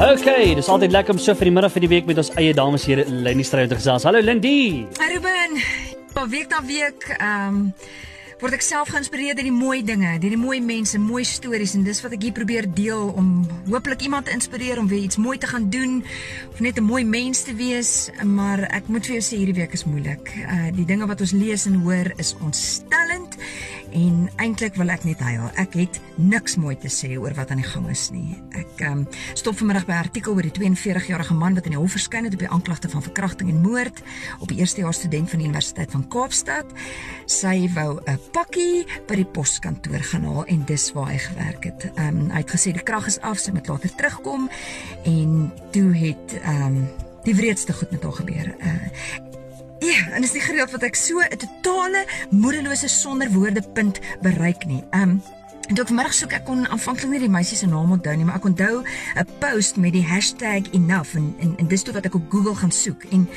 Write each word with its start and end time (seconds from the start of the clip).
Okay, 0.00 0.54
dis 0.56 0.68
altyd 0.72 0.94
lekker 0.94 1.12
om 1.12 1.18
so 1.20 1.34
vir 1.36 1.50
die 1.50 1.52
middag 1.52 1.74
vir 1.74 1.84
die 1.84 1.88
week 1.92 2.06
met 2.08 2.16
ons 2.22 2.30
eie 2.40 2.54
dames 2.56 2.86
hier 2.88 3.02
Lindie 3.04 3.44
Stryd 3.44 3.68
te 3.68 3.76
gesels. 3.76 4.06
Hallo 4.08 4.22
Lindie. 4.24 4.86
Hi 4.96 5.08
Ruben. 5.12 5.58
Pa 6.14 6.24
week 6.24 6.48
na 6.48 6.62
week 6.64 7.04
ehm 7.18 7.50
um, 7.50 7.58
word 8.40 8.56
ek 8.56 8.64
self 8.64 8.88
geïnspireer 8.94 9.36
deur 9.36 9.44
die 9.44 9.52
mooi 9.52 9.82
dinge, 9.84 10.14
deur 10.22 10.32
die 10.32 10.40
mooi 10.40 10.62
mense, 10.64 10.96
mooi 10.96 11.20
stories 11.28 11.74
en 11.76 11.84
dis 11.84 12.00
wat 12.00 12.14
ek 12.16 12.24
hier 12.24 12.32
probeer 12.32 12.64
deel 12.72 13.10
om 13.12 13.42
hopelik 13.68 14.06
iemand 14.06 14.30
te 14.30 14.32
inspireer 14.32 14.80
om 14.80 14.88
weer 14.88 15.04
iets 15.04 15.20
mooi 15.20 15.36
te 15.36 15.50
gaan 15.50 15.68
doen 15.68 16.00
of 16.48 16.64
net 16.64 16.80
'n 16.80 16.88
mooi 16.88 17.04
mens 17.04 17.44
te 17.44 17.52
wees, 17.52 18.08
maar 18.24 18.64
ek 18.72 18.88
moet 18.88 19.04
vir 19.04 19.20
jou 19.20 19.24
sê 19.28 19.36
hierdie 19.36 19.60
week 19.60 19.76
is 19.76 19.84
moeilik. 19.84 20.32
Uh 20.48 20.72
die 20.72 20.88
dinge 20.88 21.04
wat 21.12 21.20
ons 21.20 21.36
lees 21.36 21.66
en 21.66 21.76
hoor 21.84 22.08
is 22.16 22.32
ontstellend 22.40 23.29
en 23.92 24.28
eintlik 24.36 24.76
wil 24.78 24.90
ek 24.92 25.04
net 25.04 25.20
huil. 25.24 25.46
Ek 25.60 25.74
het 25.78 26.00
niks 26.16 26.56
mooi 26.60 26.76
te 26.78 26.90
sê 26.92 27.12
oor 27.18 27.34
wat 27.38 27.50
aan 27.50 27.62
die 27.62 27.68
gang 27.68 27.88
is 27.90 28.08
nie. 28.14 28.38
Ek 28.58 28.82
um, 28.88 29.06
stop 29.38 29.58
vanmiddag 29.60 29.86
by 29.88 29.92
'n 29.92 30.04
artikel 30.06 30.34
oor 30.34 30.46
die 30.46 30.54
42-jarige 30.54 31.34
man 31.34 31.54
wat 31.54 31.66
in 31.66 31.76
die 31.76 31.80
hof 31.80 31.96
verskyn 31.96 32.24
het 32.24 32.34
op 32.34 32.44
die 32.44 32.48
aanklagte 32.48 32.88
van 32.88 33.02
verkrachting 33.02 33.50
en 33.50 33.62
moord 33.62 34.02
op 34.40 34.50
'n 34.50 34.58
eerstejaars 34.58 34.98
student 34.98 35.30
van 35.30 35.38
die 35.38 35.46
Universiteit 35.46 35.90
van 35.90 36.08
Kaapstad. 36.08 36.66
Sy 37.26 37.70
wou 37.74 38.00
'n 38.06 38.18
pakkie 38.32 38.86
by 39.06 39.14
die 39.14 39.24
poskantoor 39.24 40.02
gaan 40.02 40.24
haal 40.24 40.44
en 40.44 40.64
dis 40.64 40.92
waar 40.92 41.10
hy 41.10 41.18
gewerk 41.18 41.64
het. 41.64 41.90
Um, 41.98 42.30
hy 42.30 42.38
het 42.38 42.50
gesê 42.50 42.72
die 42.72 42.82
krag 42.82 43.06
is 43.06 43.20
af, 43.20 43.38
sy 43.38 43.50
moet 43.50 43.68
later 43.68 43.94
terugkom 43.94 44.50
en 45.04 45.52
toe 45.70 45.94
het 45.94 46.40
um, 46.46 46.88
die 47.24 47.34
wreedste 47.34 47.72
goed 47.72 47.90
met 47.90 48.02
haar 48.02 48.12
gebeur. 48.12 48.54
Uh, 48.60 49.29
Ja, 49.80 50.12
en 50.12 50.22
is 50.22 50.32
nie 50.32 50.42
gereeld 50.44 50.70
wat 50.70 50.82
ek 50.84 50.94
so 50.94 51.20
'n 51.20 51.36
totale 51.36 52.04
moedelose 52.30 52.88
sonder 52.88 53.30
woorde 53.32 53.62
punt 53.72 54.00
bereik 54.20 54.64
nie. 54.66 54.84
Um 54.90 55.22
En 55.22 55.39
toe 55.76 55.84
ek 55.84 55.90
vanmiddag 55.92 56.14
soek 56.16 56.32
ek 56.34 56.44
kon 56.48 56.64
aanvanklik 56.66 57.12
nie 57.12 57.20
die 57.22 57.30
meisie 57.30 57.56
se 57.58 57.66
naam 57.70 57.92
onthou 57.94 58.16
nie, 58.18 58.24
maar 58.26 58.40
ek 58.40 58.46
onthou 58.48 58.82
'n 58.82 59.26
post 59.38 59.76
met 59.76 59.92
die 59.92 60.02
#enough 60.02 61.14
en 61.14 61.34
en, 61.38 61.54
en 61.58 61.66
dis 61.68 61.82
toe 61.82 61.94
wat 61.94 62.04
ek 62.06 62.14
op 62.14 62.30
Google 62.30 62.54
gaan 62.54 62.72
soek. 62.72 63.04
En 63.10 63.28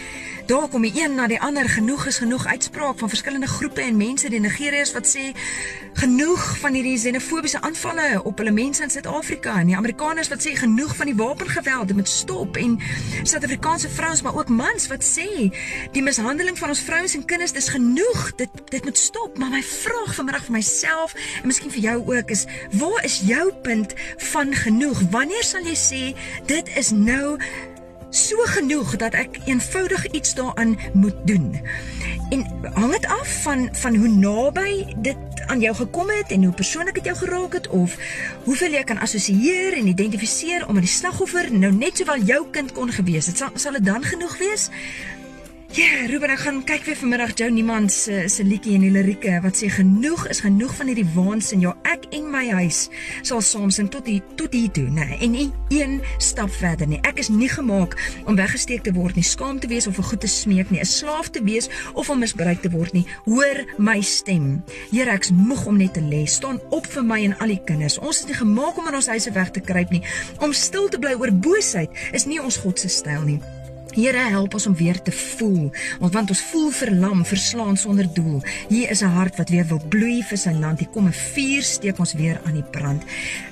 daar 0.45 0.67
kom 0.67 0.81
die 0.81 1.03
een 1.03 1.15
na 1.15 1.27
die 1.27 1.39
ander 1.39 1.69
genoeg 1.69 2.05
is 2.05 2.17
genoeg 2.17 2.45
uitspraak 2.45 2.99
van 2.99 3.09
verskillende 3.09 3.47
groepe 3.47 3.81
en 3.81 3.97
mense 3.97 4.29
die 4.29 4.39
Nigeriërs 4.39 4.91
wat 4.93 5.07
sê 5.07 5.35
genoeg 5.93 6.57
van 6.57 6.73
hierdie 6.73 6.97
xenofobiese 6.97 7.61
aanvalle 7.61 8.23
op 8.23 8.37
hulle 8.37 8.51
mense 8.51 8.83
in 8.83 8.89
Suid-Afrika. 8.89 9.59
En 9.59 9.67
die 9.67 9.77
Amerikaners 9.77 10.27
wat 10.27 10.41
sê 10.47 10.55
genoeg 10.55 10.95
van 10.95 11.05
die 11.05 11.15
wapengeweld 11.15 11.87
dit 11.87 11.95
moet 11.95 12.09
stop. 12.09 12.57
En 12.57 12.79
Suid-Afrikaanse 13.23 13.89
vrouens 13.89 14.21
maar 14.21 14.35
ook 14.35 14.49
mans 14.49 14.87
wat 14.87 15.03
sê 15.05 15.53
die 15.91 16.01
mishandeling 16.01 16.57
van 16.57 16.69
ons 16.69 16.81
vrouens 16.81 17.13
en 17.13 17.25
kinders 17.25 17.53
dis 17.53 17.69
genoeg. 17.69 18.35
Dit 18.35 18.49
dit 18.69 18.83
moet 18.83 18.97
stop. 18.97 19.37
Maar 19.37 19.49
my 19.49 19.63
vraag 19.63 20.15
vanmiddag 20.15 20.43
vir 20.43 20.57
myself 20.57 21.13
en 21.41 21.47
miskien 21.47 21.71
vir 21.71 21.81
jou 21.81 21.97
ook 22.15 22.22
is 22.29 22.45
waar 22.71 23.03
is 23.03 23.21
jou 23.25 23.53
punt 23.61 23.93
van 24.17 24.53
genoeg? 24.53 25.01
Wanneer 25.09 25.43
sal 25.43 25.65
jy 25.65 25.75
sê 25.75 26.01
dit 26.45 26.77
is 26.77 26.91
nou 26.91 27.37
so 28.13 28.35
genoeg 28.53 28.95
dat 29.01 29.13
ek 29.17 29.39
eenvoudig 29.45 30.07
iets 30.11 30.35
daaraan 30.37 30.77
moet 30.93 31.17
doen? 31.25 31.61
En 32.29 32.45
hang 32.73 32.91
dit 32.91 33.05
af 33.05 33.41
van 33.41 33.69
van 33.71 33.95
hoe 33.95 34.07
naby 34.07 34.85
dit 34.97 35.17
aan 35.45 35.59
jou 35.59 35.75
gekom 35.75 36.09
het 36.09 36.31
en 36.31 36.43
hoe 36.43 36.53
persoonlik 36.53 36.93
dit 36.93 37.05
jou 37.05 37.17
geraak 37.17 37.53
het 37.53 37.67
of 37.67 37.97
hoeveel 38.43 38.71
jy 38.71 38.83
kan 38.83 38.99
assosieer 38.99 39.77
en 39.77 39.87
identifiseer 39.87 40.67
om 40.67 40.73
met 40.73 40.85
die 40.87 40.93
slagoffer 40.93 41.51
nou 41.51 41.71
net 41.73 41.97
sowel 41.97 42.23
jou 42.23 42.45
kind 42.51 42.71
kon 42.71 42.91
gewees 42.91 43.27
het. 43.29 43.37
Sal 43.37 43.51
sal 43.55 43.77
dit 43.77 43.85
dan 43.85 44.03
genoeg 44.03 44.37
wees? 44.37 44.69
Ja, 45.73 45.83
yeah, 45.83 46.09
Ruben, 46.09 46.29
ek 46.29 46.43
gaan 46.43 46.59
kyk 46.69 46.83
weer 46.85 46.97
vanmiddag 46.99 47.31
Jou 47.33 47.47
Niemand 47.49 47.89
se 47.89 48.27
se 48.29 48.43
liedjie 48.45 48.75
en 48.77 48.83
die 48.85 48.91
lirieke 48.93 49.39
wat 49.41 49.57
sê 49.57 49.71
genoeg 49.73 50.27
is 50.29 50.43
genoeg 50.45 50.75
van 50.77 50.91
hierdie 50.91 51.07
waansin. 51.15 51.63
Ja, 51.65 51.71
ek 51.89 52.03
en 52.13 52.27
my 52.29 52.43
huis 52.59 52.83
sal 53.25 53.41
saam 53.41 53.71
sing 53.73 53.89
tot 53.89 54.05
hier 54.05 54.21
tot 54.37 54.53
hier 54.53 54.69
toe, 54.69 54.83
nê. 54.93 55.07
En 55.17 55.33
nie 55.33 55.47
een 55.73 55.95
stap 56.21 56.53
verder 56.53 56.91
nie. 56.91 56.99
Ek 57.09 57.17
is 57.23 57.31
nie 57.33 57.49
gemaak 57.49 57.97
om 58.29 58.37
weggesteek 58.37 58.85
te 58.85 58.93
word 58.93 59.17
nie, 59.17 59.25
skaam 59.25 59.57
te 59.63 59.71
wees 59.71 59.89
of 59.89 59.97
vir 59.97 60.07
goed 60.11 60.21
te 60.21 60.29
smeek 60.29 60.69
nie, 60.69 60.83
'n 60.83 60.91
slaaf 60.91 61.33
te 61.33 61.41
wees 61.41 61.71
of 61.93 62.09
om 62.09 62.21
misbruik 62.21 62.61
te 62.61 62.69
word 62.69 62.93
nie. 62.93 63.07
Hoor 63.25 63.65
my 63.79 63.97
stem. 64.01 64.61
Here, 64.91 65.09
ek's 65.09 65.31
moeg 65.33 65.65
om 65.65 65.77
net 65.77 65.93
te 65.93 66.05
lê. 66.05 66.27
Staan 66.29 66.61
op 66.69 66.85
vir 66.85 67.03
my 67.03 67.23
en 67.23 67.37
al 67.39 67.47
die 67.47 67.61
kinders. 67.65 67.97
Ons 67.97 68.19
is 68.19 68.25
nie 68.25 68.37
gemaak 68.37 68.77
om 68.77 68.87
in 68.87 68.95
ons 68.95 69.09
huise 69.09 69.31
weg 69.31 69.49
te 69.49 69.59
kruip 69.59 69.89
nie. 69.89 70.03
Om 70.39 70.53
stil 70.53 70.87
te 70.89 70.99
bly 70.99 71.17
oor 71.17 71.33
boosheid 71.33 71.89
is 72.11 72.25
nie 72.25 72.39
ons 72.39 72.57
God 72.57 72.79
se 72.79 72.87
styl 72.87 73.25
nie. 73.25 73.62
Here 73.93 74.17
help 74.33 74.55
ons 74.57 74.65
om 74.65 74.75
weer 74.75 74.97
te 75.01 75.11
voel, 75.13 75.69
want 76.01 76.31
ons 76.33 76.41
voel 76.49 76.71
verlam, 76.73 77.21
verslaan 77.25 77.77
sonder 77.77 78.07
doel. 78.13 78.41
Hier 78.69 78.89
is 78.89 79.03
'n 79.03 79.13
hart 79.13 79.35
wat 79.37 79.49
weer 79.49 79.67
wil 79.67 79.81
bloei 79.89 80.23
vir 80.23 80.37
sy 80.37 80.51
land. 80.51 80.79
Hier 80.79 80.89
kom 80.89 81.05
'n 81.07 81.13
vuur 81.13 81.61
steek 81.61 81.99
ons 81.99 82.13
weer 82.13 82.41
aan 82.45 82.53
die 82.53 82.69
brand. 82.71 83.03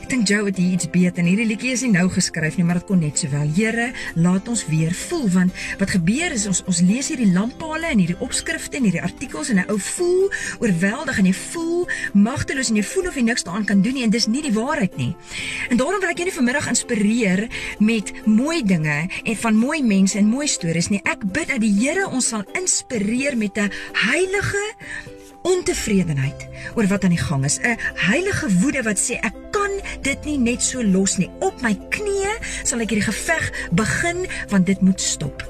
Ek 0.02 0.10
dink 0.10 0.28
Joe 0.28 0.46
het 0.46 0.58
hier 0.58 0.72
iets 0.72 0.90
beet 0.90 1.18
en 1.18 1.26
hierdie 1.26 1.46
liedjie 1.46 1.72
is 1.72 1.82
nie 1.82 1.92
nou 1.92 2.10
geskryf 2.10 2.58
nie, 2.58 2.66
maar 2.66 2.76
dit 2.76 2.86
kon 2.86 3.00
net 3.00 3.18
sowel. 3.18 3.48
Here, 3.56 3.92
laat 4.16 4.48
ons 4.48 4.66
weer 4.68 4.92
voel 4.94 5.30
want 5.30 5.52
wat 5.80 5.90
gebeur 5.90 6.32
is 6.32 6.48
ons 6.48 6.64
ons 6.66 6.82
lees 6.82 7.08
hierdie 7.08 7.32
lamppale 7.32 7.86
en 7.86 7.98
hierdie 7.98 8.20
opskrifte 8.20 8.78
en 8.78 8.84
hierdie 8.84 9.02
artikels 9.02 9.50
en 9.50 9.60
'n 9.60 9.70
ou 9.70 9.80
voel 9.80 10.32
oorweldig 10.60 11.18
en 11.18 11.26
jy 11.26 11.34
voel 11.34 11.88
magteloos 12.14 12.70
en 12.70 12.76
jy 12.76 12.84
voel 12.84 13.08
of 13.08 13.16
jy 13.16 13.22
niks 13.22 13.44
daaraan 13.44 13.66
kan 13.66 13.82
doen 13.82 13.94
nie 13.94 14.04
en 14.04 14.10
dis 14.10 14.28
nie 14.28 14.42
die 14.42 14.54
waarheid 14.54 14.98
nie. 14.98 15.16
En 15.70 15.78
daarom 15.78 16.00
wil 16.00 16.10
ek 16.10 16.18
julle 16.18 16.32
vanmiddag 16.32 16.68
inspireer 16.68 17.48
met 17.80 18.12
mooi 18.26 18.64
dinge 18.64 19.10
en 19.24 19.36
van 19.36 19.56
mooi 19.56 19.84
mense 19.84 20.18
en 20.18 20.28
mooi 20.32 20.48
stories 20.48 20.90
nie. 20.92 21.02
Ek 21.08 21.24
bid 21.26 21.50
dat 21.52 21.62
die 21.64 21.74
Here 21.76 22.08
ons 22.08 22.32
sal 22.32 22.46
inspireer 22.58 23.36
met 23.38 23.58
'n 23.58 23.72
heilige 24.08 24.64
ontevredenheid 25.44 26.48
oor 26.76 26.88
wat 26.88 27.04
aan 27.04 27.16
die 27.16 27.26
gang 27.30 27.46
is. 27.46 27.60
'n 27.60 27.78
Heilige 27.96 28.48
woede 28.62 28.84
wat 28.84 29.00
sê 29.00 29.20
ek 29.20 29.36
kan 29.52 29.72
dit 30.02 30.26
nie 30.26 30.38
net 30.38 30.62
so 30.62 30.84
los 30.84 31.18
nie. 31.18 31.30
Op 31.40 31.62
my 31.62 31.74
knieë 31.90 32.36
sal 32.64 32.80
ek 32.80 32.90
hierdie 32.90 33.12
geveg 33.12 33.52
begin 33.72 34.28
want 34.50 34.66
dit 34.66 34.82
moet 34.82 35.02
stop. 35.02 35.44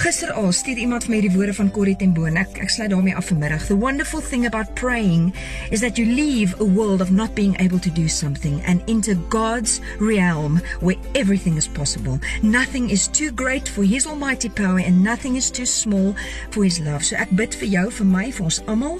Gister 0.00 0.32
al 0.32 0.48
stuur 0.56 0.78
iemand 0.80 1.04
vir 1.04 1.12
my 1.12 1.18
die 1.20 1.30
woorde 1.34 1.52
van 1.52 1.68
Corrie 1.76 1.92
ten 2.00 2.14
Boom. 2.16 2.38
Ek 2.40 2.56
ek 2.64 2.70
sluit 2.72 2.88
daarmee 2.88 3.12
af 3.12 3.26
vanmiddag. 3.28 3.66
The 3.68 3.76
wonderful 3.76 4.22
thing 4.24 4.46
about 4.48 4.72
praying 4.74 5.34
is 5.68 5.84
that 5.84 6.00
you 6.00 6.08
leave 6.08 6.54
a 6.56 6.64
world 6.64 7.02
of 7.04 7.10
not 7.12 7.34
being 7.36 7.52
able 7.60 7.78
to 7.84 7.92
do 7.92 8.08
something 8.08 8.62
and 8.64 8.80
into 8.88 9.14
God's 9.28 9.82
realm 9.98 10.56
where 10.80 10.96
everything 11.12 11.60
is 11.60 11.68
possible. 11.68 12.16
Nothing 12.40 12.88
is 12.88 13.08
too 13.12 13.28
great 13.30 13.68
for 13.68 13.84
his 13.84 14.06
almighty 14.06 14.48
power 14.48 14.80
and 14.80 15.04
nothing 15.04 15.36
is 15.36 15.50
too 15.50 15.66
small 15.66 16.16
for 16.50 16.64
his 16.64 16.80
love. 16.80 17.04
So 17.04 17.20
ek 17.20 17.36
bid 17.36 17.52
vir 17.60 17.68
jou, 17.68 17.86
vir 18.00 18.08
my, 18.08 18.26
vir 18.32 18.48
ons 18.48 18.64
almal 18.72 18.96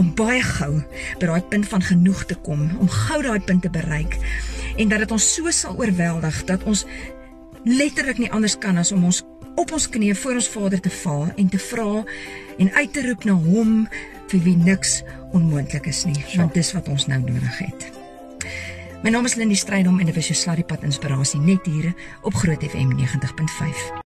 om 0.00 0.14
baie 0.16 0.40
gou 0.40 0.80
by 1.20 1.28
daai 1.28 1.44
punt 1.52 1.68
van 1.76 1.84
genoeg 1.92 2.24
te 2.24 2.40
kom, 2.48 2.70
om 2.80 2.88
gou 3.04 3.20
daai 3.20 3.44
punt 3.44 3.68
te 3.68 3.74
bereik 3.76 4.16
en 4.80 4.88
dat 4.88 5.04
dit 5.04 5.12
ons 5.12 5.32
so 5.36 5.52
sal 5.52 5.76
oorweldig 5.76 6.44
dat 6.48 6.64
ons 6.64 6.86
letterlik 7.68 8.22
nie 8.22 8.32
anders 8.32 8.56
kan 8.56 8.80
as 8.80 8.96
om 8.96 9.04
ons 9.04 9.26
op 9.58 9.72
ons 9.74 9.88
knieë 9.90 10.14
voor 10.14 10.38
ons 10.38 10.48
Vader 10.54 10.80
te 10.80 10.90
val 11.02 11.26
en 11.34 11.48
te 11.50 11.58
vra 11.58 12.04
en 12.58 12.72
uit 12.72 12.92
te 12.92 13.02
roep 13.06 13.24
na 13.26 13.34
hom 13.34 13.72
vir 14.30 14.42
wie 14.44 14.56
niks 14.56 15.00
onmoontlik 15.34 15.88
is 15.90 16.04
nie, 16.06 16.18
want 16.36 16.54
dis 16.54 16.70
wat 16.76 16.88
ons 16.92 17.08
nou 17.10 17.18
nodig 17.24 17.58
het. 17.64 17.88
My 19.02 19.10
naam 19.14 19.26
is 19.26 19.34
Lindie 19.38 19.58
Strydom 19.58 19.98
en 19.98 20.10
dit 20.10 20.14
was 20.14 20.30
jou 20.30 20.38
Sluddy 20.38 20.66
Pad 20.66 20.86
Inspirasie 20.86 21.40
net 21.42 21.66
hier 21.66 21.90
op 22.22 22.38
Groot 22.38 22.62
FM 22.70 22.94
90.5. 22.98 23.88